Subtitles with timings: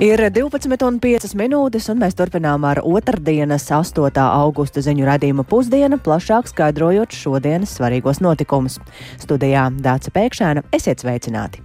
[0.00, 4.06] Ir 12,5 minūtes, un mēs turpinām ar otrdienas, 8.
[4.16, 8.78] augusta ziņu radījumu pusdienu, plašāk skaidrojot šodienas svarīgos notikumus.
[9.20, 11.60] Studijā Dāca Pēkšēna, esiet sveicināti!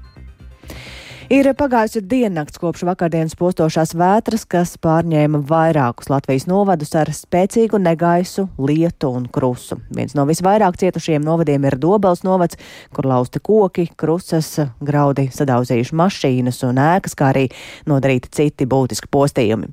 [1.26, 8.44] Ir pagājusi diennakts kopš vakardienas postošās vētras, kas pārņēma vairākus Latvijas novadus ar spēcīgu negaisu,
[8.62, 9.80] lietu un krusu.
[9.90, 12.60] Viens no visvairāk cietušiem novadiem ir Dobels novads,
[12.94, 14.52] kur lausti koki, krusas,
[14.86, 17.48] graudi sadauzījuši mašīnas un ēkas, kā arī
[17.90, 19.72] nodarīti citi būtiski postījumi.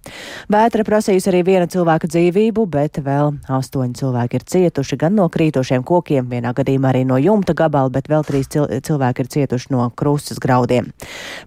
[0.49, 5.85] Vētra prasījusi arī viena cilvēka dzīvību, bet vēl astoņi cilvēki ir cietuši gan no krītošiem
[5.85, 10.41] kokiem, vienā gadījumā arī no jumta gabala, bet vēl trīs cilvēki ir cietuši no krusas
[10.41, 10.89] graudiem.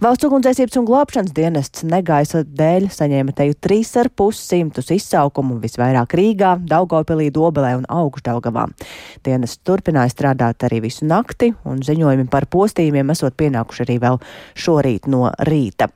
[0.03, 7.77] Valsts ugunsdzēsības un glābšanas dienests negaisa dēļ saņēma teju 3,5 izsaukumu visvairāk Rīgā, Daugopilī, Dobelē
[7.79, 8.65] un Augšdaugavā.
[9.23, 14.19] Dienests turpināja strādāt arī visu nakti, un ziņojumi par postījumiem esot pienākuši arī vēl
[14.65, 15.87] šorīt no rīta.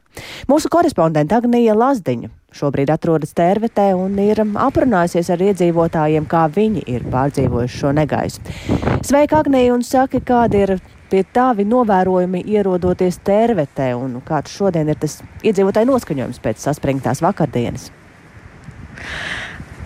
[0.47, 7.03] Mūsu korespondente Agnija Lazdiņa šobrīd atrodas tērvetē un ir aprunājusies ar iedzīvotājiem, kā viņi ir
[7.11, 8.47] pārdzīvojuši šo negaisu.
[9.03, 10.73] Sveika, Agnija, un saki, kādi ir
[11.09, 17.89] pie tavi novērojumi ierodoties tērvetē un kāds šodien ir tas iedzīvotāju noskaņojums pēc saspringtās vakardienas?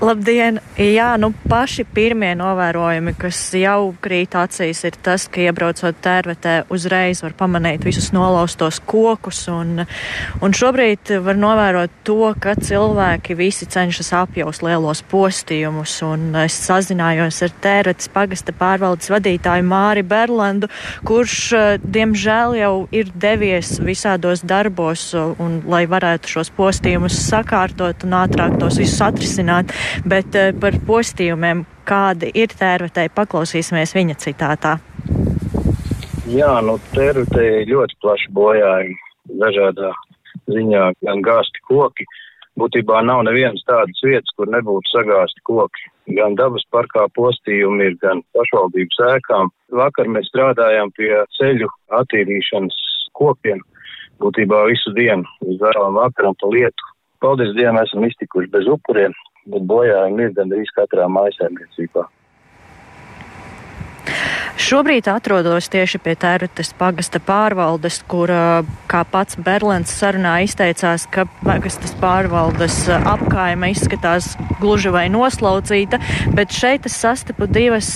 [0.02, 0.58] Labdien!
[0.74, 7.22] Jā, nu paši pirmie novērojumi, kas jau krīt acīs, ir tas, ka iebraucot tērvetē uzreiz
[7.22, 9.84] var pamanīt visus nolaustos kokus, un,
[10.42, 17.44] un šobrīd var novērot to, ka cilvēki visi cenšas apjaust lielos postījumus, un es sazinājos
[17.46, 20.72] ar tērvetes pagasta pārvaldes vadītāju Māri Berlandu,
[21.06, 21.38] kurš,
[21.86, 28.82] diemžēl, jau ir devies visādos darbos, un lai varētu šos postījumus sakārtot un ātrāk tos
[28.82, 29.70] visus atrisināt
[30.06, 34.78] bet eh, par postījumiem, kādi ir tērvetēji, paklausīsimies viņa citātā.
[36.32, 38.96] Jā, nu tērvetēji ļoti plaši bojājumi
[39.42, 39.92] dažādā
[40.52, 42.08] ziņā, gan gāsti koki.
[42.60, 45.90] Būtībā nav nevienas tādas vietas, kur nebūtu sagāsti koki.
[46.18, 49.52] Gan dabas parkā postījumi ir, gan pašvaldības ēkām.
[49.74, 51.70] Vakar mēs strādājām pie ceļu
[52.00, 52.78] attīrīšanas
[53.18, 53.64] kokiem.
[54.22, 56.92] Būtībā visu dienu, līdz vēlam vakaram pa lietu.
[57.24, 59.16] Paldies Dievam, esam iztikuši bez upuriem
[59.46, 62.08] bet bojājumi ir gandrīz katrā mājasēmniecībā.
[64.64, 68.30] Šobrīd atrodos tieši pie Tērutes pagasta pārvaldes, kur,
[68.92, 76.00] kā pats Berlins sarunā izteicās, ka pagastas pārvaldes apkaime izskatās gluži vai noslaucīta,
[76.38, 77.90] bet šeit es sastapu divas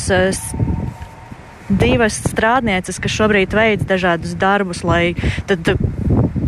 [1.67, 5.13] divas strādnieces, kas šobrīd veids dažādus darbus, lai
[5.49, 5.67] tad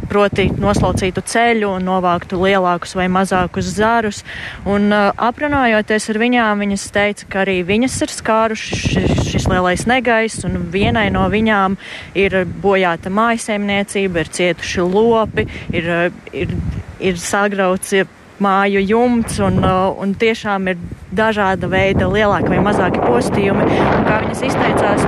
[0.09, 4.23] proti noslaucītu ceļu un novāktu lielākus vai mazākus zarus.
[4.69, 9.85] Un uh, aprunājoties ar viņām, viņas teica, ka arī viņas ir skāruši šis, šis lielais
[9.89, 11.77] negaiss, un vienai no viņām
[12.19, 16.55] ir bojāta mājasēmniecība, ir cietuši lopi, ir, uh, ir,
[16.99, 17.93] ir sagrauts
[18.39, 20.79] māju jumts, un, uh, un tiešām ir
[21.15, 23.65] dažāda veida lielāki vai mazāki postījumi.
[23.67, 25.03] Un, kā viņas izteicās,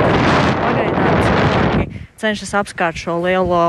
[0.59, 1.61] pagaidām cilvēki
[2.21, 3.63] cenšas apskārt šo lielo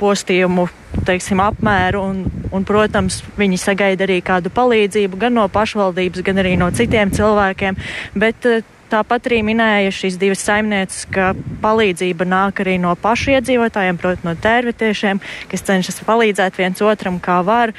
[0.00, 0.66] postījumu
[1.06, 6.56] teiksim, apmēru, un, un, protams, viņi sagaida arī kādu palīdzību gan no pašvaldības, gan arī
[6.60, 7.80] no citiem cilvēkiem.
[8.18, 11.28] Bet, eh, Tāpat arī minēja šīs divas saimnieces, ka
[11.62, 17.38] palīdzība nāk arī no pašu iedzīvotājiem, proti no tērvetiešiem, kas cenšas palīdzēt viens otram kā
[17.46, 17.70] var.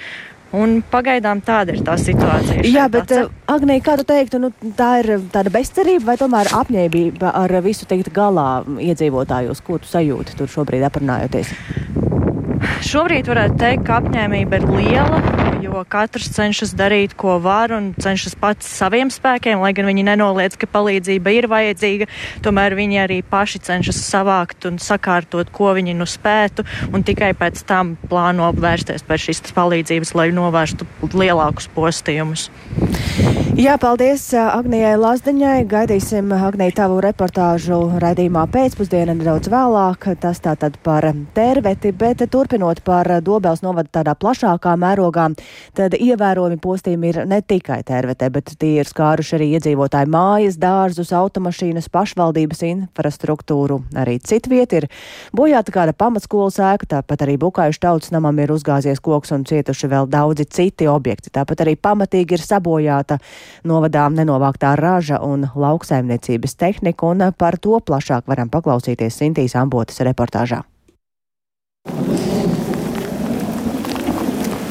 [0.57, 2.66] Un pagaidām tāda ir tā situācija.
[2.67, 7.31] Jā, bet, uh, Agnija, kā tu teiktu, nu, tā ir tāda bezcerība vai tomēr apņēmība
[7.39, 9.63] ar visu teikt galā iedzīvotājos?
[9.63, 11.56] Ko tu sajūti tur šobrīd aprunājoties?
[12.85, 15.19] Šobrīd varētu teikt, ka apņēmība ir liela,
[15.61, 20.57] jo katrs cenšas darīt, ko var un cenšas pats saviem spēkiem, lai gan viņi nenoliedz,
[20.59, 22.09] ka palīdzība ir vajadzīga.
[22.45, 27.63] Tomēr viņi arī paši cenšas savākt un sakārtot, ko viņi nu spētu, un tikai pēc
[27.69, 32.49] tam plāno vērsties pēc šīs palīdzības, lai novērstu lielākus postījumus.
[33.61, 35.66] Jā, paldies Agnijai Lazdiņai.
[35.69, 40.07] Gaidīsim, Agnija, tavu reportāžu raidījumā pēcpusdienā nedaudz vēlāk.
[40.23, 45.30] Tas tātad par tērveti, bet turpinot par Dobels novadu tādā plašākā mērogā,
[45.74, 51.14] tad ievērojami postījumi ir ne tikai tērvetē, bet tie ir skāruši arī iedzīvotāju mājas, dārzus,
[51.16, 53.78] automašīnas, pašvaldības infrastruktūru.
[53.96, 54.88] Arī citviet ir
[55.32, 60.12] bojāta kāda pamatskolas ēka, tāpat arī Bukājuši tautas namam ir uzgāzies koks un cietuši vēl
[60.12, 61.32] daudzi citi objekti.
[61.32, 63.22] Tāpat arī pamatīgi ir sabojāta
[63.64, 70.66] novadām nenovāktā raža un lauksaimniecības tehnika, un par to plašāk varam paklausīties Sintīs Ambotas reportāžā.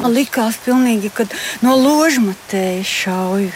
[0.00, 1.26] Man likās, pilnīgi, ka
[1.61, 3.50] no ložmatēja šauju.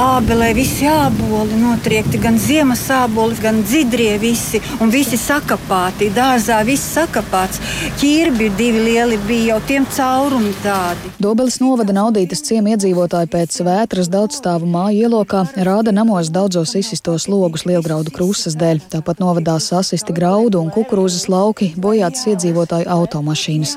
[0.00, 6.08] Ābelē visi āboli notriekti, gan ziemas āboli, gan dzidrie visi, un visi sakapāti.
[6.16, 7.60] Dārzā viss sakapāts.
[8.00, 11.12] Ķirbi divi lieli bija, jau tiem caurumi tādi.
[11.20, 17.66] Dobeles novada naudītas ciemi iedzīvotāji pēc vētras daudzstāvu māju ielokā rāda namos daudzos izsistos logus
[17.68, 18.86] lielgraudu krusas dēļ.
[18.96, 23.76] Tāpat novadā sasisti graudu un kukurūzas lauki, bojātas iedzīvotāju automašīnas.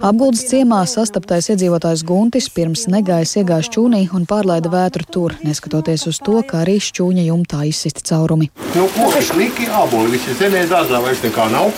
[0.00, 6.20] Apguldas ciemā sastaptais iedzīvotājs Guntis pirms negaisa iegāja šķūnī un pārlaida vētru tur, neskatoties uz
[6.24, 8.48] to, ka arī šķūņa jumtā izsisti caurumi.
[8.72, 11.68] Nu, koki sliki, āboli visi zemē, dārzā vairs nekā nav.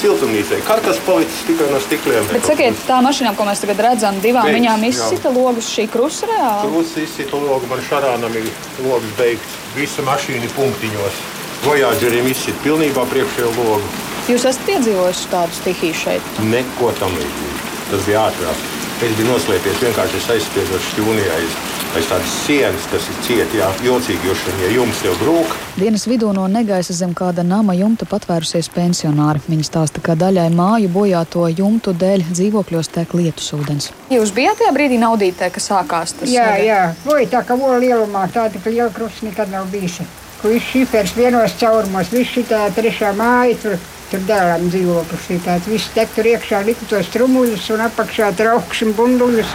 [0.00, 2.24] Siltumnīcai karkas palicis tikai no stikliem.
[2.32, 6.30] Bet sakiet, tā mašīnām, ko mēs tagad redzam, divām Beigts, viņām izsita logus šī krusa
[6.30, 6.70] reāli?
[6.70, 8.48] Krūtis izsita logu, man šarānam ir
[8.86, 9.60] logs beigts.
[9.76, 11.20] Visa mašīna ir punktiņos.
[11.60, 13.88] Vojāģeriem izsita pilnībā priekšējo logu.
[14.30, 16.28] Jūs esat piedzīvojuši tādu stihiju šeit?
[16.48, 17.64] Neko tam līdzīgu.
[17.90, 18.62] Tas bija ātrāk.
[19.04, 21.58] Es biju noslēpies vienkārši aizspiežot šķūnijā aiz,
[22.00, 25.52] aiz tādas sienas, kas ir cieti, jā, jocīgi, jo šodien, ja jums jau brūk.
[25.76, 29.44] Dienas vidū no negaisa zem kāda nama jumta patvērusies pensionāri.
[29.48, 33.90] Viņa stāsta, ka daļai māju bojāto jumtu dēļ dzīvokļos tek lietus ūdens.
[34.12, 36.32] Jūs bijāt tajā brīdī naudītē, ka sākās tas?
[36.32, 40.08] Jā, jā, vai tā kā vola lielumā, tāda ka liela krusta nekad nav bijusi.
[40.40, 43.74] Kur viss šifers vienos caurumos, viss šī tā trešā māja, tur,
[44.08, 48.96] tur dēlām dzīvoklis tāds, viss tek tur iekšā, liku tos trumuļus un apakšā trauks un
[48.96, 49.52] bunduļus.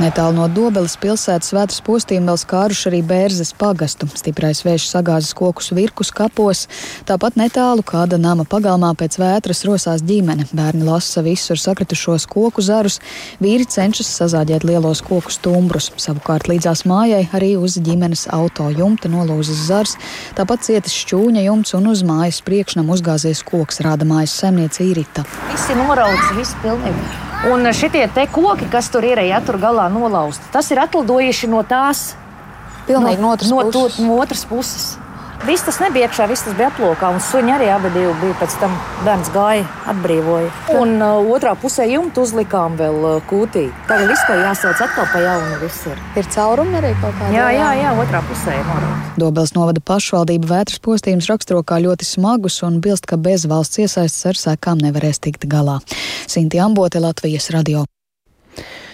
[0.00, 4.06] Netālu no Dobeles pilsētas svētas postījuma vēl skāruši arī Bērzes pagastu.
[4.16, 6.62] Stiprais vējš sagāzes kokus virkus kapos.
[7.04, 10.48] Tāpat netālu kāda nama pagalmā pēc vētras rosās ģimene.
[10.56, 12.96] Bērni lasa visur sakritušos koku zarus,
[13.44, 15.92] vīri cenšas sazāģēt lielos koku stumbrus.
[16.00, 19.98] Savukārt līdzās mājai arī uz ģimenes auto jumta nolūzas zars,
[20.38, 25.28] tāpat cietas šķūņa jumts un uz mājas priekšnam uzgāzies koks, rāda mājas saimniece Irita.
[25.52, 27.29] Visi norauts, viss pilnīgi.
[27.48, 31.62] Un šitie te koki, kas tur ir, ja tur galā nolausti, tas ir atlidojuši no
[31.64, 32.10] tās
[32.84, 33.98] Pilnīgi no otras no, puses.
[34.04, 34.84] no otras puses.
[35.40, 38.74] Viss tas nebija iekšā, viss tas bija aplokā, un suņi arī abi bija pēc tam
[39.06, 40.50] bērns gāja, atbrīvoja.
[40.76, 43.62] Un uh, otrā pusē jumtu uzlikām vēl uh, kūtī.
[43.88, 46.02] Tagad viss to jāsauc atkal pa jaunu viss ir.
[46.20, 49.14] Ir caurumi arī kaut kādā Jā, jā, jā, otrā pusē ir norauts.
[49.20, 54.28] Dobeles novada pašvaldība vētras postījums raksturo kā ļoti smagus un bilst, ka bez valsts iesaistes
[54.28, 55.80] ar sekām nevarēs tikt galā.
[56.28, 57.86] Sinti Ambote, Latvijas radio.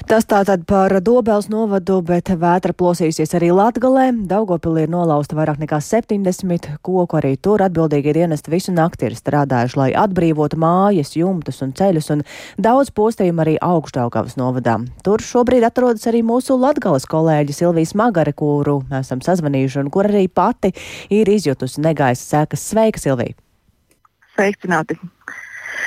[0.04, 4.10] Tas tātad par Dobels novadu, bet vētra plosījusies arī Latgalē.
[4.28, 9.78] Daugopilī ir nolausta vairāk nekā 70 koku, arī tur atbildīgie dienesti visu nakti ir strādājuši,
[9.80, 12.26] lai atbrīvotu mājas, jumtus un ceļus, un
[12.60, 14.76] daudz postījumu arī augšdaugavas novadā.
[15.06, 20.26] Tur šobrīd atrodas arī mūsu Latgales kolēģi Silvijas Magare, kuru esam sazvanījuši un kur arī
[20.28, 20.74] pati
[21.08, 22.68] ir izjutusi negaisa sekas.
[22.68, 23.38] Sveika, Silvija!
[24.36, 25.00] Sveicināti!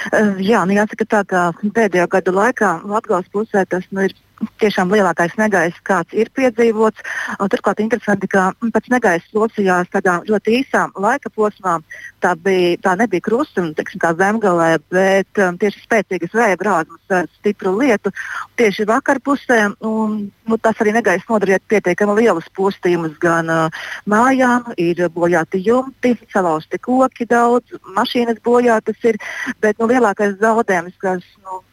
[0.08, 1.44] Uh, jā, nu jāsaka tā, ka
[1.76, 4.16] pēdējo gadu laikā Latvijas pusē tas nu, ir
[4.62, 7.04] tiešām lielākais negaiss, kāds ir piedzīvots.
[7.52, 11.80] Turklāt interesanti, ka pēc negaisa locījās tādā ļoti īsā laika posmā.
[12.24, 17.16] Tā, bija, tā nebija krusta un teiksim, kā zemgalē, bet um, tieši spēcīgas vēja brāzmas
[17.16, 18.12] ar stipru lietu
[18.60, 19.62] tieši vakar pusē.
[19.88, 20.18] Un,
[20.50, 26.82] nu, tas arī negaiss nodarīja pietiekami lielus postījumus gan uh, mājām, ir bojāti jumti, salauzti
[26.84, 29.20] koki daudz, mašīnas bojātas ir,
[29.64, 31.64] bet nu, lielākais zaudējums, kas nu,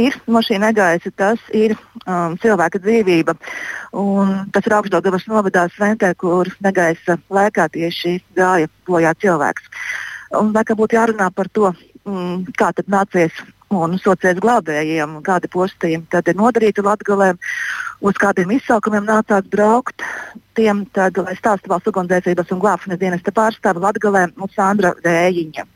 [0.00, 1.76] ir šī negaisa, tas ir
[2.06, 3.36] um, cilvēka dzīvība.
[3.92, 9.68] Un tas ir augstdaļgavas novadā Sventē, kur negaisa laikā tieši gāja bojā cilvēks.
[10.40, 11.72] Un laikam būtu jārunā par to,
[12.04, 13.32] mm, kā tad nācies
[13.74, 17.34] un socies glābējiem, kādi postījumi tad ir nodarīti Latvijā,
[18.00, 20.02] uz kādiem izsaukumiem nācās braukt.
[20.54, 25.66] Tiem tad, lai stāsta valsts ugunsdzēsības un glābšanas dienesta pārstāve Latvijā, Sandra Rējiņa.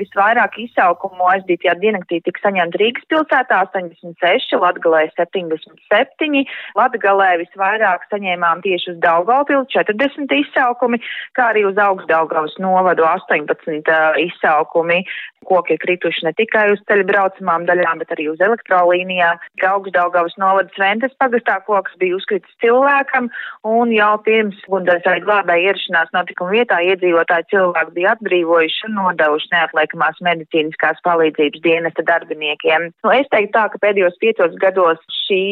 [0.00, 6.44] Visvairāk izsaukumu aizdītajā diennaktī tika saņemta Rīgas pilsētā 86, Latgalē 77,
[6.78, 11.00] Latgalē visvairāk saņēmām tieši uz Daugavpilu 40 izsaukumi,
[11.38, 13.50] kā arī uz Augstdaugavas novadu 18
[13.90, 15.02] uh, izsaukumi.
[15.48, 19.40] Koki ir krituši ne tikai uz ceļa braucamām daļām, bet arī uz elektrolīnijām.
[19.70, 23.28] Augstdaugavas novada Sventes pagastā koks bija uzkritis cilvēkam,
[23.66, 30.22] un jau pirms ugunsdzēsēju glābēja ierašanās notikuma vietā iedzīvotāji cilvēki bija atbrīvojuši un nodevuši neatliekamās
[30.26, 32.90] medicīniskās palīdzības dienesta darbiniekiem.
[33.04, 35.42] Nu, es teiktu tā, ka pēdējos piecos gados šī,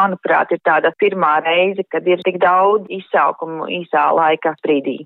[0.00, 5.00] manuprāt, ir tāda pirmā reize, kad ir tik daudz izsaukumu īsā laika brīdī.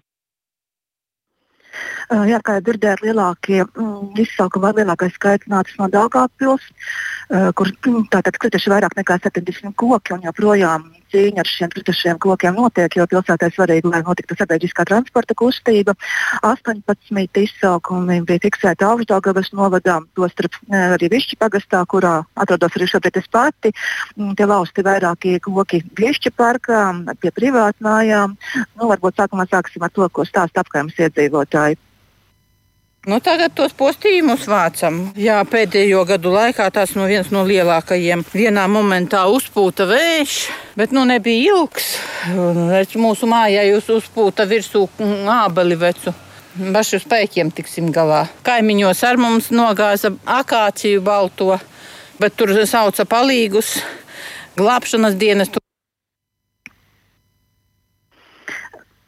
[2.29, 7.71] Jā, kā jau dzirdējāt, lielākie mm, izsaukumi vai lielākais skaits nācis no Dāngāpils, uh, kur
[7.73, 12.97] mm, tātad krituši vairāk nekā 70 koki un joprojām cīņa ar šiem kritušiem kokiem notiek,
[12.97, 15.95] jo pilsētā ir svarīgi, lai notiktu sabiedriskā transporta kustība.
[16.49, 23.31] 18 izsaukumi bija fiksēti Augstdaugavas novadā, tostarp arī Višķi pagastā, kurā atrodos arī šobrīd es
[23.33, 23.73] pati.
[24.17, 26.83] Mm, tie lausti vairākie koki Višķi parkā,
[27.21, 28.37] pie privātmājām.
[28.77, 31.81] Nu, varbūt sākumā sāksim ar to, ko stāsta apkārtnes iedzīvotāji.
[33.03, 34.99] Nu, tagad tos postījumus vācam.
[35.19, 38.21] Jā, pēdējo gadu laikā tas no viens no lielākajiem.
[38.31, 40.37] Vienā momentā uzpūta vējš,
[40.79, 41.89] bet nu nebija ilgs.
[42.79, 44.85] Es mūsu mājai uz uzpūta virsū
[45.35, 46.15] ābeli vecu.
[46.55, 48.29] Bašu spēkiem tiksim galā.
[48.47, 51.57] Kaimiņos ar mums nogāza akāciju balto,
[52.23, 53.81] bet tur sauca palīgus
[54.55, 55.59] glābšanas dienestu.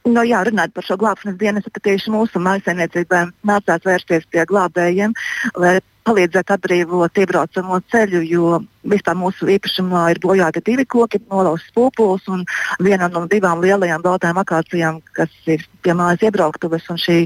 [0.04, 5.14] Nu, jā, runājot par šo glābšanas dienestu, tad tieši mūsu mājsaimniecībai nācās vērsties pie glābējiem,
[5.56, 8.58] lai palīdzētu atbrīvot iebraucamo ceļu, jo
[8.92, 12.42] vispār mūsu īpašumā ir bojāti divi koki, nolauzts pūpols un
[12.84, 17.22] viena no divām lielajām baltajām akācijām, kas ir pie mājas iebrauktuves, un šī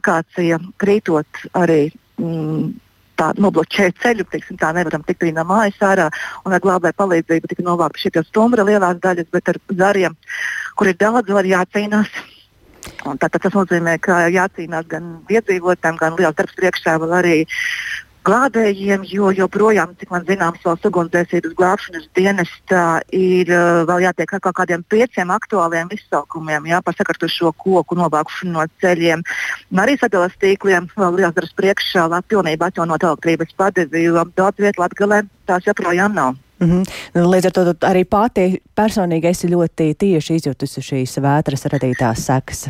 [0.00, 1.82] akācija krītot arī.
[2.16, 2.72] Mm,
[3.22, 6.08] tā nobloķēt ceļu, teiksim, tā nevaram tikt no mājas ārā.
[6.48, 10.16] Ar glābēju palīdzību tika novākta šī stumbra lielās daļas, bet ar zariem,
[10.76, 12.12] kur ir daudz, var jācīnās.
[13.06, 17.36] Un tātad tas nozīmē, ka jācīnās gan iedzīvotājiem, gan liels darbs priekšā vēl arī
[18.26, 22.84] glābējiem, jo joprojām, cik man zināms, valsts ugunsdzēsības glābšanas dienestā
[23.16, 28.54] ir uh, vēl jātiek ar kaut kādiem pieciem aktuāliem izsaukumiem, jā, par sakartušo koku novākšanu
[28.54, 29.24] no ceļiem.
[29.74, 34.62] Un arī sadalas tīkliem vēl liels darbs priekšā, lai pilnībā atjaunot elektrības padevi, jo daudz
[34.62, 36.38] vietu Latgalē tās joprojām nav.
[36.62, 36.84] Mm -hmm.
[37.32, 42.68] Līdz ar to arī pati personīgi esi ļoti tieši izjutusi šīs vētras radītās sekas.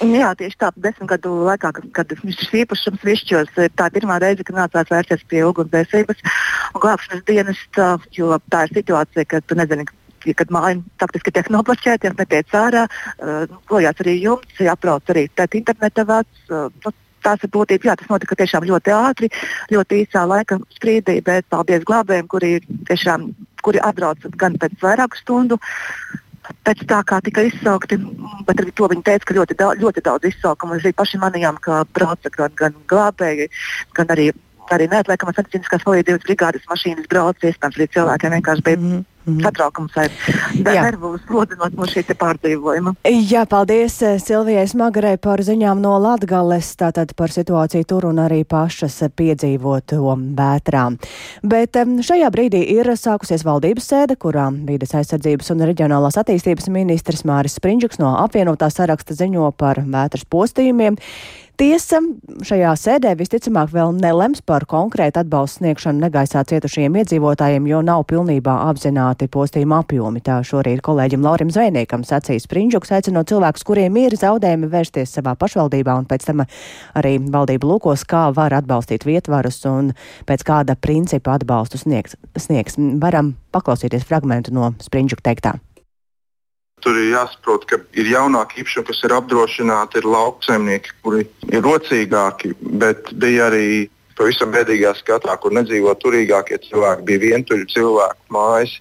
[0.00, 4.44] Jā, tieši tā, desmit gadu laikā, kad, kad šis īpašums višķos, tā ir pirmā reize,
[4.44, 6.22] kad nācās vērsties pie ugunsdzēsības
[6.74, 9.84] un glābšanas dienesta, jo tā ir situācija, ka tu nezini,
[10.40, 15.28] kad māja faktiski tiek nobloķēta, ja netiek ārā, uh, bojās arī jumts, jāprauc arī
[15.60, 16.48] interneta vats.
[16.48, 16.92] Uh, nu,
[17.24, 17.90] tās ir būtība.
[17.90, 19.30] Jā, tas notika tiešām ļoti ātri,
[19.74, 22.58] ļoti īsā laika sprīdī, bet paldies glābējiem, kuri
[22.90, 23.32] tiešām
[23.64, 25.58] kuri atbrauc gan pēc vairāku stundu
[26.64, 27.96] pēc tā, kā tika izsaukti,
[28.44, 30.76] bet arī to viņi teica, ka ļoti, daudz, ļoti daudz izsaukumu.
[30.76, 33.48] Mēs arī paši manījām, ka brauca gan, gan glābēji,
[33.96, 34.26] gan arī,
[34.74, 37.48] arī neatliekamas medicīniskās palīdzības brigādes mašīnas brauca.
[37.48, 38.80] Iespējams, arī cilvēkiem vienkārši bija.
[38.82, 39.40] Mm -hmm Mm.
[39.40, 40.08] Satraukums vai
[40.64, 42.92] nervus slodinot no šī pārdzīvojuma.
[43.08, 48.42] Jā, paldies eh, Silvijai Smagarai par ziņām no Latgales, tātad par situāciju tur un arī
[48.44, 50.02] pašas piedzīvoto
[50.36, 50.98] vētrām.
[51.40, 57.56] Bet šajā brīdī ir sākusies valdības sēde, kurā vīdes aizsardzības un reģionālās attīstības ministrs Māris
[57.56, 61.00] Sprindžuks no apvienotā saraksta ziņo par vētras postījumiem.
[61.54, 62.00] Tiesa
[62.42, 68.56] šajā sēdē visticamāk vēl nelems par konkrētu atbalstu sniegšanu negaisā cietušajiem iedzīvotājiem, jo nav pilnībā
[68.72, 70.18] apzināti postījuma apjomi.
[70.26, 75.94] Tā šorīt kolēģim Laurim Zvejniekam sacīja Sprindžuks, aicinot cilvēkus, kuriem ir zaudējumi, vērsties savā pašvaldībā
[76.00, 76.42] un pēc tam
[76.98, 79.92] arī valdību lūkos, kā var atbalstīt vietvarus un
[80.26, 82.18] pēc kāda principa atbalstu sniegs.
[82.34, 82.80] sniegs.
[82.98, 85.54] Varam paklausīties fragmentu no Sprindžuka teiktā.
[86.84, 92.52] Tur ir jāsaprot, ka ir jaunāki īpašumi, kas ir apdrošināti, ir lauksaimnieki, kuri ir rocīgāki,
[92.82, 93.68] bet bija arī
[94.18, 98.76] pavisam bēdīgā skatā, kur nedzīvo turīgākie cilvēki, bija vientuļi cilvēki mājas.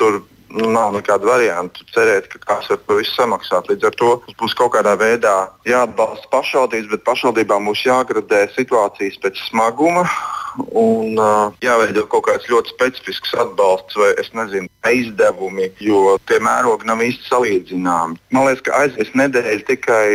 [0.00, 3.68] Tur nu, nav nekāda varianta cerēt, ka kāds var to visu samaksāt.
[3.70, 5.34] Līdz ar to mums būs kaut kādā veidā
[5.68, 10.06] jāatbalsta pašvaldības, bet pašvaldībām būs jāgradē situācijas pēc smaguma
[10.56, 17.02] un uh, jāveido kaut kāds ļoti specifisks atbalsts vai nezinu, izdevumi, jo tie mērogi nav
[17.04, 18.16] īsti salīdzināmi.
[18.32, 20.06] Man liekas, ka aizies nedēļa tikai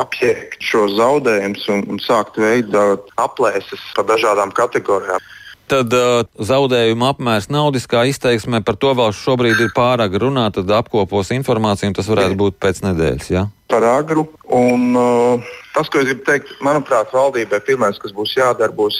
[0.00, 5.22] apjēgt šo zaudējumus un, un sākt veidot aplēses par dažādām kategorijām.
[5.70, 11.32] Tad uh, zaudējuma apmērs naudiskā izteiksmē par to vēl šobrīd ir pārāk runāt, tad apkopos
[11.32, 13.30] informāciju, un tas varētu būt pēc nedēļas.
[13.32, 13.46] Ja?
[13.72, 14.26] Par agru.
[14.52, 18.98] Un, uh, tas, ko es gribu teikt, manuprāt, valdībai pirmais, kas būs jādara, būs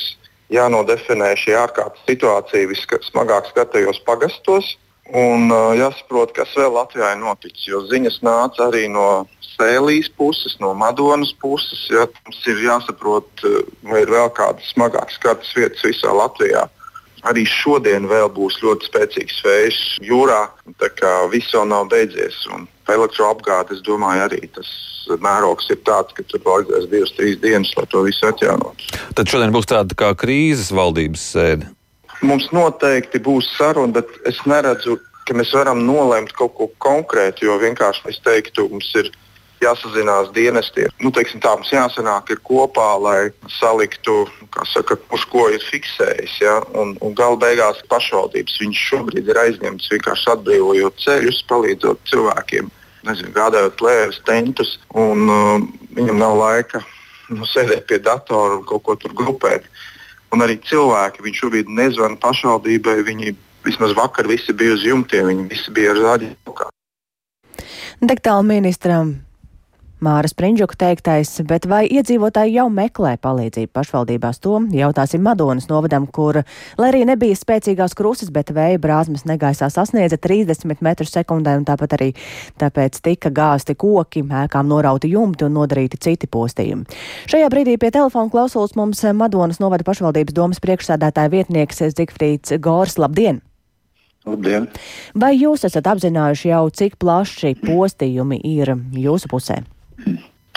[0.52, 4.74] jānodefinē šī ārkārtas situācija vismagāk skatajos pagastos.
[5.12, 7.66] Un uh, jāsaprot, kas vēl Latvijā ir noticis.
[7.68, 11.84] Jo ziņas nāca arī no Sēlijas puses, no Madonas puses.
[11.92, 13.44] Ja, mums ir jāsaprot,
[13.86, 16.64] vai ir vēl kādas smagākas kartas vietas visā Latvijā.
[17.24, 20.42] Arī šodien vēl būs ļoti spēcīgs vējš jūrā.
[20.80, 22.36] Tā kā viss vēl nav beidzies.
[22.52, 24.68] Un elektroapgāde, es domāju, arī tas
[25.24, 28.92] mērogs ir tāds, ka tur vajadzēs divas, trīs dienas, lai to visu atjaunotu.
[29.16, 31.70] Tad šodien būs tāda kā krīzes valdības sēde.
[32.24, 34.96] Mums noteikti būs saruna, bet es neredzu,
[35.28, 39.10] ka mēs varam nolemt kaut ko konkrētu, jo vienkārši es teiktu, mums ir
[39.64, 40.92] jāsazinās dienestiem.
[41.02, 43.18] Nu, teiksim, tā mums jāsanāk kopā, lai
[43.58, 44.24] saliktu,
[44.72, 46.38] saka, uz ko ir fiksējis.
[46.42, 46.56] Ja?
[46.80, 52.70] Un, un gala beigās pašvaldības viņš šobrīd ir aizņemts vienkārši atbrīvojot ceļus, palīdzot cilvēkiem,
[53.08, 55.56] nezinu, gādājot plēves, tentus, un uh,
[55.96, 56.84] viņam nav laika
[57.32, 59.68] nu, sēdēt pie datora un kaut ko tur grupēt.
[60.32, 65.48] Un arī cilvēki, viņš šobrīd nezvana pašvaldībai, viņi vismaz vakar visi bija uz jumtiem, viņi
[65.50, 66.32] visi bija ar zāģi.
[68.04, 69.14] Degtāla ministram
[70.02, 74.40] Māra Sprindžuka teiktais, bet vai iedzīvotāji jau meklē palīdzību pašvaldībās?
[74.42, 76.40] To jautāsim Madonas novadam, kur,
[76.80, 81.94] lai arī nebija spēcīgās krusas, bet vēja brāzmas negaisā sasniedza 30 metrus sekundē, un tāpat
[81.94, 82.10] arī
[82.60, 86.90] tāpēc tika gāsti koki, ēkām norauti jumti un nodarīti citi postījumi.
[87.30, 92.98] Šajā brīdī pie telefona klausulas mums Madonas novada pašvaldības domas priekšsādātāja vietnieks Zigfrīds Gors.
[92.98, 93.44] Labdien!
[94.26, 94.66] Labdien!
[95.14, 99.62] Vai jūs esat apzinājuši jau, cik plaši postījumi ir jūsu pusē?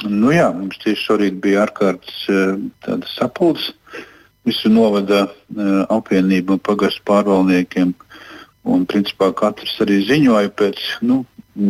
[0.06, 3.72] Nu jā, mums tieši šorīt bija ārkārtas eh, sapulcs
[4.46, 7.96] visu novada eh, apvienību un pagastu pārvaldniekiem.
[8.68, 11.22] Un, principā, katrs arī ziņoja pēc, nu,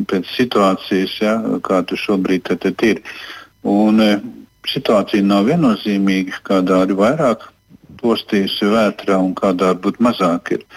[0.10, 3.00] pēc situācijas, ja, kāda šobrīd tad, tad ir.
[3.64, 4.20] Un, eh,
[4.68, 7.48] situācija nav viennozīmīga, kādā ir vairāk
[8.02, 10.68] postījusi vētrā un kādā varbūt mazāk ir.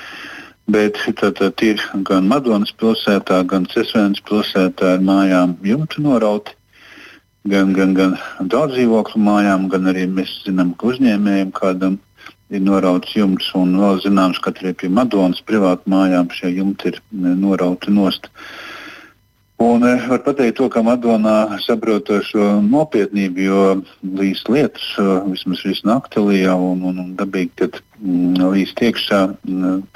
[0.71, 6.55] Bet tad, tad ir gan Madonas pilsētā, gan Cesvēnas pilsētā ar mājām jumtu norauti
[7.49, 11.99] gan, gan, gan daudz dzīvokļu mājām, gan arī mēs zinām, ka uzņēmējiem kādam
[12.51, 13.53] ir norauts jumts.
[13.59, 18.29] Un vēl zināms, ka arī pie Madonas privātu mājām šie jumti ir e, norauti nost.
[19.61, 23.65] Un e, var pateikt to, ka Madonā saprot šo nopietnību, jo
[24.03, 29.21] līdz lietas, e, vismaz visu naktī līja un, un, un dabīgi, kad mm, līdz iekšā,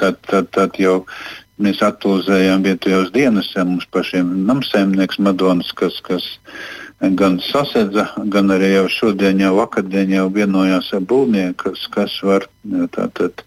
[0.01, 1.03] tad, tad, tad jau
[1.63, 6.27] mēs aktualizējām vietējos dienas, ja mums pašiem namsēmnieks Madonas, kas, kas
[7.19, 12.47] gan sasedza, gan arī jau šodien, jau vakardien jau vienojās ar būvnieku, kas, var
[12.95, 13.45] tātad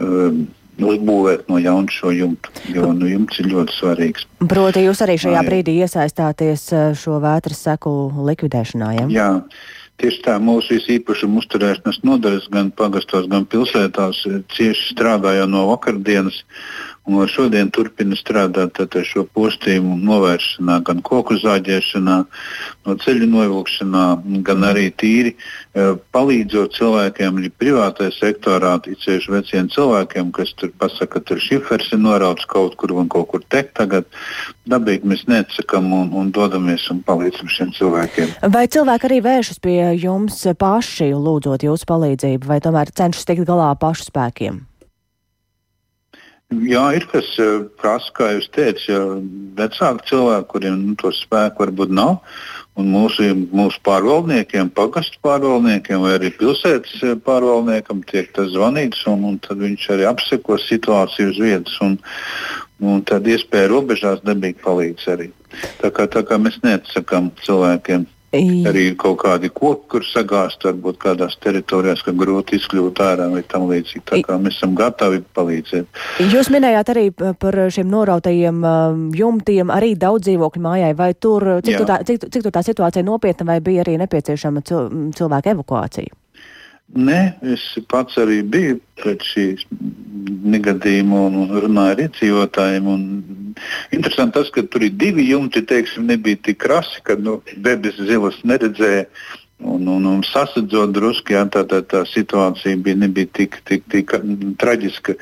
[0.00, 0.46] um,
[0.80, 4.28] uzbūvēt no jauna šo jumtu, jo nu, jumts ir ļoti svarīgs.
[4.48, 7.92] Proti, jūs arī šajā brīdī iesaistāties uh, šo vētras seku
[8.30, 9.10] likvidēšanā, ja?
[9.12, 9.30] Jā.
[10.00, 16.38] Tieši tā mūsu īpašuma uzturēšanas nodaļas gan pagastos, gan pilsētās cieši strādāja no vakardienas.
[16.40, 22.18] Uh, Un šodien turpina strādāt ar šo postījumu novēršanā, gan koku zāģēšanā,
[22.86, 24.04] no ceļu novilkšanā,
[24.46, 31.16] gan arī tīri e, palīdzot cilvēkiem, arī privātajā sektorā, ticējuši veciem cilvēkiem, kas tur pasaka,
[31.16, 34.06] ka tur šifers ir norauts kaut kur un kaut kur tek tagad.
[34.70, 38.36] Dabīgi mēs neatsakam un, un dodamies un palīdzam šiem cilvēkiem.
[38.54, 43.72] Vai cilvēki arī vēršas pie jums paši, lūdzot jūsu palīdzību, vai tomēr cenšas tikt galā
[43.82, 44.69] pašu spēkiem?
[46.50, 48.98] Jā, ir kas eh, prasa, kā jūs teicāt, ja
[49.54, 52.16] vecāki cilvēki, kuriem nu, to spēku varbūt nav.
[52.78, 59.22] Un mūsu, mūsu pārvaldniekiem, pagastu pārvaldniekiem vai arī pilsētas eh, pārvaldniekam tiek tas zvanīts, un,
[59.30, 61.78] un tad viņš arī apseko situāciju uz vietas.
[61.86, 61.94] Un,
[62.82, 65.30] un tad iespēja robežās dabīgi palīdz arī.
[65.78, 71.34] Tā kā, tā kā mēs neatsakām cilvēkiem Arī kaut kādi koki, kur sagāzt, varbūt kādās
[71.42, 74.04] teritorijās, ka grūti izkļūt ārā vai tam līdzīgi.
[74.06, 76.00] Tā kā mēs esam gatavi palīdzēt.
[76.30, 80.94] Jūs minējāt arī par šiem norautajiem um, jumtiem, arī daudz dzīvokļu mājai.
[80.94, 84.62] Vai tur, cik, tur tā, cik, cik tur tā situācija nopietna vai bija arī nepieciešama
[84.62, 86.19] cilvēku evakuācija?
[86.90, 87.18] Nē,
[87.54, 89.66] es pats arī biju pēc šīs
[90.50, 92.88] negadījuma un, un runāju ar iedzīvotājiem.
[93.94, 98.40] Interesanti tas, ka tur ir divi jumti, teiksim, nebija tik krasi, ka nu, bebes zilas
[98.42, 99.06] neredzēja.
[99.60, 104.14] Un, un, un sasadzot drusku, jā, tā, tā, tā situācija bija, nebija tik, tik, tik
[104.58, 105.14] traģiska.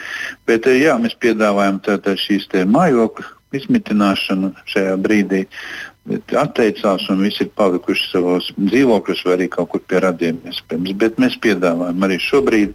[0.46, 5.42] Bet jā, mēs piedāvājam tā, tā šīs mājokļu izmitināšanu šajā brīdī
[6.16, 10.97] atteicās un visi ir palikuši savos dzīvokļos vai arī kaut kur pie radiem iespējams.
[10.99, 12.75] Bet mēs piedāvājam arī šobrīd.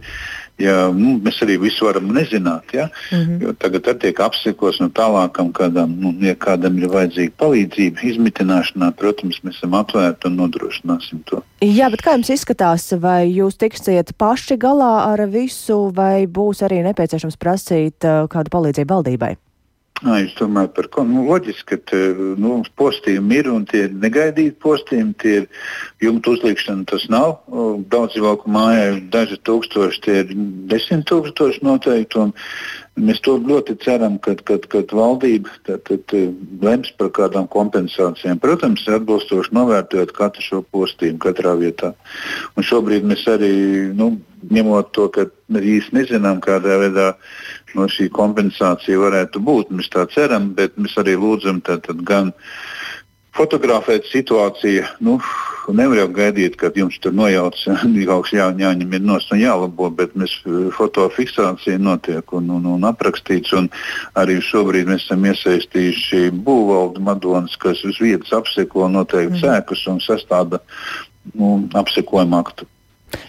[0.54, 2.84] Ja, nu, mēs arī visu varam nezināt, ja?
[3.10, 3.42] mm -hmm.
[3.42, 9.40] jo tagad tiek apsekos no tālākam, kādam, nu, ja kādam ir vajadzīga palīdzība izmitināšanā, protams,
[9.42, 11.42] mēs esam atvērti un nodrošināsim to.
[11.60, 16.84] Jā, bet kā jums izskatās, vai jūs tiksiet paši galā ar visu, vai būs arī
[16.86, 19.34] nepieciešams prasīt uh, kādu palīdzību valdībai?
[20.04, 21.98] Nā, es domāju, par ko nu, loģiski, ka te,
[22.40, 25.14] nu, postījumi ir un tie ir negaidīti postījumi.
[25.22, 25.46] Tie ir
[26.04, 27.38] jumta uzlikšana, tas nav.
[27.92, 30.34] Daudz cilvēku mājā daži tūkstoši, tie ir
[30.68, 32.26] desmit tūkstoši noteikti.
[32.94, 36.12] Mēs to ļoti ceram, ka kad, kad valdība tad, tad,
[36.62, 38.38] lems par kādām kompensācijām.
[38.38, 41.90] Protams, atbilstoši novērtējot katru šo postījumu katrā vietā.
[42.54, 43.50] Un šobrīd mēs arī,
[43.98, 44.12] nu,
[44.54, 47.08] ņemot to, ka īsti nezinām, kādā veidā
[47.74, 49.74] no šī kompensācija varētu būt.
[49.74, 52.30] Mēs tā ceram, bet mēs arī lūdzam tātad gan
[53.34, 54.84] fotografēt situāciju.
[55.04, 55.16] Nu,
[55.74, 57.56] nevar jau gaidīt, kad jums tur nojauc,
[58.08, 60.36] kaut kas jā, jāņem ir nost un jālabo, bet mēs
[60.76, 63.54] fotofiksācija notiek un, un, un aprakstīts.
[63.58, 63.70] Un
[64.20, 69.42] arī šobrīd mēs esam iesaistījuši būvvaldu Madonas, kas uz vietas apseko noteikti mm.
[69.42, 70.62] sēkus un sastāda
[71.34, 72.68] nu, apsekojumu aktu.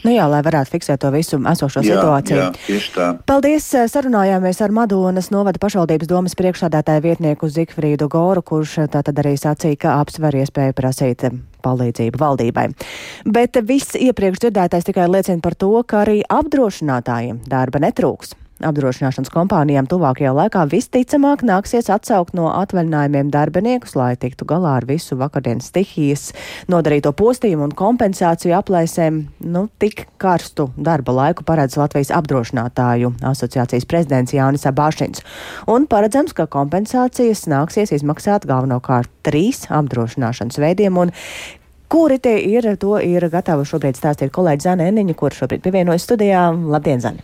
[0.05, 2.39] Nu jā, lai varētu fiksēt to visu esošo jā, situāciju.
[2.41, 3.09] Jā, tieši tā.
[3.27, 3.67] Paldies!
[3.91, 9.97] Sarunājāmies ar Madonas novada pašvaldības domas priekšādātāju vietnieku Zikfrīdu Goru, kurš tātad arī sacīja, ka
[10.03, 11.27] apsver iespēju prasīt
[11.65, 12.69] palīdzību valdībai.
[13.25, 18.35] Bet viss iepriekš dzirdētais tikai liecina par to, ka arī apdrošinātājiem darba netrūks.
[18.65, 25.17] Apdrošināšanas kompānijām tuvākajā laikā visticamāk nāksies atsaukt no atvaļinājumiem darbiniekus, lai tiktu galā ar visu
[25.19, 26.31] vakardienas stihijas
[26.71, 29.19] nodarīto postījumu un kompensāciju aplēsēm.
[29.45, 35.21] Nu, tik karstu darba laiku paredz Latvijas apdrošinātāju asociācijas prezidents Jānis Abāšins.
[35.71, 40.97] Un paredzams, ka kompensācijas nāksies izmaksāt galvenokārt trīs apdrošināšanas veidiem.
[41.05, 41.13] Un
[41.85, 46.47] Kuri tie ir, to ir gatava šobrīd stāstīt kolēģi Zana Eniņa, kur šobrīd pievienojas studijā.
[46.73, 47.21] Labdien, Zani!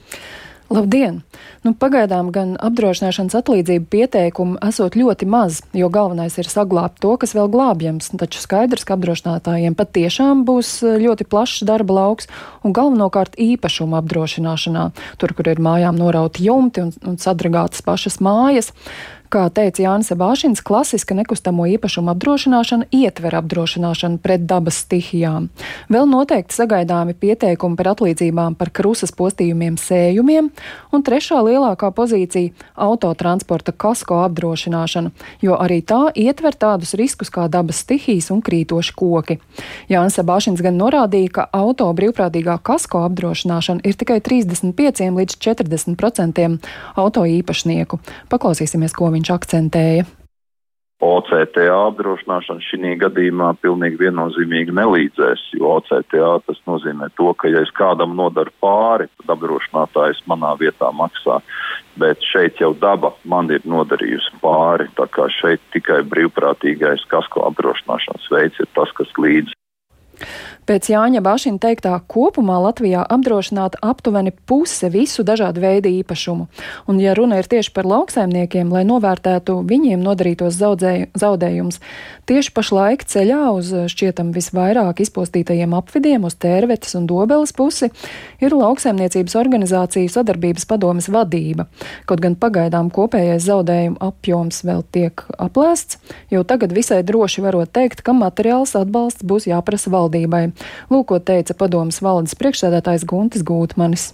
[0.71, 1.17] Labdien!
[1.65, 7.36] Nu, pagaidām gan apdrošināšanas atlīdzību pieteikumu esot ļoti maz, jo galvenais ir saglabāt to, kas
[7.36, 8.07] vēl glābjams.
[8.15, 12.31] Taču skaidrs, ka apdrošinātājiem patiešām būs eh, ļoti plašs darba lauks
[12.63, 14.86] un galvenokārt īpašuma apdrošināšanā,
[15.19, 18.71] tur, kur ir mājām norauti jumti un, un sadragātas pašas mājas.
[19.32, 25.46] Kā teica Jānis Bāšins, klasiska nekustamo īpašumu apdrošināšana ietver apdrošināšanu pret dabas stihijām.
[25.88, 30.50] Vēl noteikti sagaidāmi pieteikumi par atlīdzībām par krusas postījumiem sējumiem,
[30.91, 32.52] un trešā lielākā pozīcija-
[32.88, 39.39] autotransporta kasko apdrošināšana, jo arī tā ietver tādus riskus kā dabas stihijas un krītoši koki.
[39.88, 46.60] Jānis Bāšins gan norādīja, ka auto brīvprātīgā kasko apdrošināšana ir tikai 35 līdz 40%
[46.98, 48.00] auto īpašnieku.
[48.28, 50.10] Paklausīsimies, ko viņš viņš akcentēja.
[51.01, 57.71] OCTA apdrošināšana šī gadījumā pilnīgi viennozīmīgi nelīdzēs, jo OCTA tas nozīmē to, ka ja es
[57.73, 61.39] kādam nodaru pāri, tad apdrošinātājs manā vietā maksā.
[61.97, 68.29] Bet šeit jau daba man ir nodarījusi pāri, tā kā šeit tikai brīvprātīgais kasko apdrošināšanas
[68.29, 69.57] veids ir tas, kas līdz.
[70.71, 76.45] Pēc Jāņa Bašina teiktā kopumā Latvijā apdrošināta aptuveni puse visu dažādu veidu īpašumu.
[76.88, 81.81] Un, ja runa ir tieši par lauksaimniekiem, lai novērtētu viņiem nodarītos zaudējumus,
[82.31, 87.91] tieši pašlaik ceļā uz šķietam visvairāk izpostītajiem apvidiem, uz tērvetes un dobeles pusi,
[88.39, 91.67] ir lauksaimniecības organizāciju sadarbības padomas vadība.
[92.07, 95.99] Kaut gan pagaidām kopējais zaudējumu apjoms vēl tiek aplēsts,
[96.31, 100.45] jo tagad visai droši varot teikt, ka materiāls atbalsts būs jāprasa valdībai.
[100.91, 104.12] Lūk, ko teica padomas valdes priekšsēdētājs Guntis Gūtmanis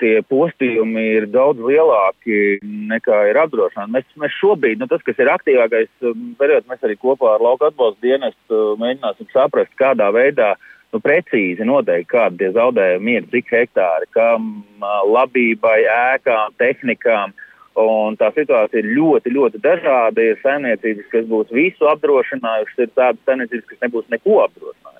[0.00, 2.58] tie postījumi ir daudz lielāki
[2.90, 3.92] nekā ir apdrošināti.
[3.94, 7.70] Mēs, mēs šobrīd, nu, tas, kas ir aktīvākais um, periods, mēs arī kopā ar lauka
[7.70, 10.54] atbalstu dienestu uh, mēģināsim saprast, kādā veidā
[10.94, 15.78] nu, precīzi noteikt, kādi tie zaudējumi ir, cik hektāri, kam uh, labībai,
[16.16, 17.36] ēkām, tehnikām.
[17.80, 20.24] Un tā situācija ir ļoti, ļoti dažāda.
[20.26, 24.99] Ir saimniecības, kas būs visu apdrošinājušas, ir tādas saimniecības, kas nebūs neko apdrošinājušas.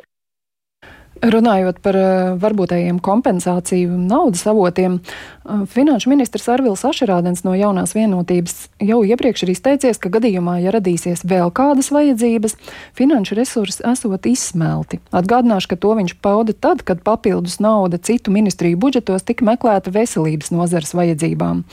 [1.21, 8.71] Runājot par eh, varbūtējiem kompensāciju naudas avotiem, eh, finanšu ministrs Arvils Ašerādens no jaunās vienotības
[8.81, 12.57] jau iepriekš ir izteicies, ka gadījumā, ja radīsies vēl kādas vajadzības,
[12.97, 15.03] finanšu resursi esot izsmelti.
[15.13, 20.55] Atgādināšu, ka to viņš pauda tad, kad papildus nauda citu ministriju budžetos tika meklēta veselības
[20.57, 21.67] nozares vajadzībām.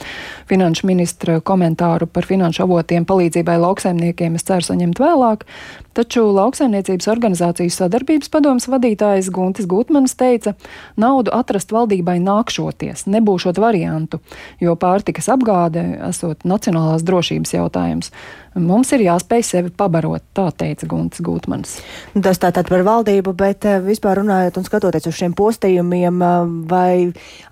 [0.52, 5.48] Finanšu ministra komentāru par finanšu avotiem palīdzībai lauksaimniekiem es ceru saņemt vēlāk,
[5.96, 10.54] taču lauksaimniecības organizāciju sadarbības padomas vadītājs Guntis Gutmanis teica,
[11.00, 14.20] naudu atrast valdībai nākšoties, nebūšot variantu,
[14.62, 18.12] jo pārtikas apgāde esot nacionālās drošības jautājums.
[18.58, 21.76] Mums ir jāspēj sevi pabarot, tā teica Guntis Gutmanis.
[22.16, 26.92] Tas tātad par valdību, bet eh, vispār runājot un skatoties uz šiem postījumiem, eh, vai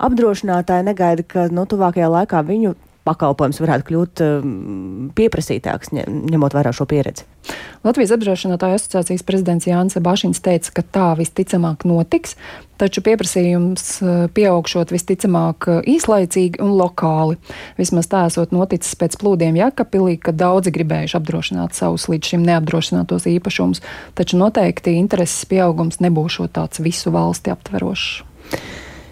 [0.02, 2.74] apdrošinātāji negaida, ka nu, tuvākajā laikā viņu
[3.06, 4.52] pakalpojums varētu kļūt um,
[5.16, 7.26] pieprasītāks, ņemot vērā šo pieredzi?
[7.86, 12.34] Latvijas apdrošinātāju asociācijas prezidents Jānis Bašins teica, ka tā visticamāk notiks,
[12.80, 17.38] taču pieprasījums uh, pieaugšot visticamāk uh, īslaicīgi un lokāli.
[17.78, 23.28] Vismaz tā esot noticis pēc plūdiem Jakapilī, kad daudzi gribējuši apdrošināt savus līdz šim neapdrošinātos
[23.36, 23.84] īpašumus,
[24.18, 28.10] taču noteikti intereses pieaugums nebūšot tāds visu valsti aptverošs.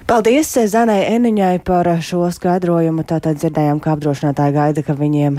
[0.04, 3.06] Paldies Zanai Eniņai par šo skaidrojumu.
[3.08, 5.38] Tātad dzirdējām, ka apdrošinātāji gaida, ka viņiem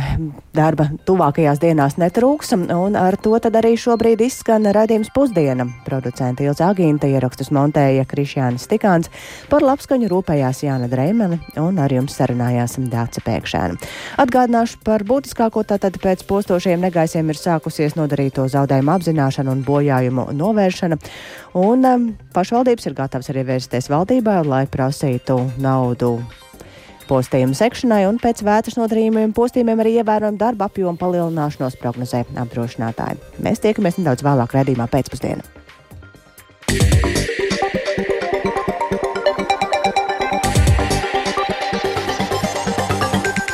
[0.58, 5.68] darba tuvākajās dienās netrūks, un ar to tad arī šobrīd izskan raidījums pusdiena.
[5.86, 9.12] Producenta Ilza Agīnta ierakstus montēja Krišjānis Tikāns,
[9.52, 13.78] par labskaņu rūpējās Jāna Dreimane, un ar jums sarunājās Dāca Pēkšēna.
[14.26, 20.98] Atgādināšu par būtiskāko, tātad pēc postošiem negaisiem ir sākusies nodarīto zaudējumu apzināšana un bojājumu novēršana,
[21.56, 26.18] un um, pašvaldības ir gatavs arī vērsties valdībā, lai prasītu naudu
[27.10, 33.22] postījumu sekšanai, un pēc vētras nodarījumiem postījumiem arī ievērojama darba apjoma palielināšanos prognozē apdrošinātāji.
[33.46, 35.54] Mēs tiekamies nedaudz vēlāk redzījumā pēcpusdienā.